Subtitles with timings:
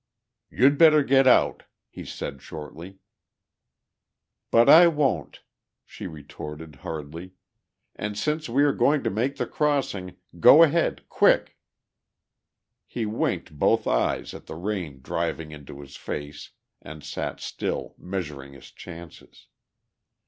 [0.49, 2.97] "You'd better get out," he said shortly.
[4.49, 5.41] "But I won't!"
[5.85, 7.33] she retorted hurriedly.
[7.95, 10.17] "And, since we are going to make the crossing...
[10.39, 11.55] go ahead, quick!"
[12.87, 16.49] He winked both eyes at the rain driving into his face
[16.81, 19.45] and sat still, measuring his chances.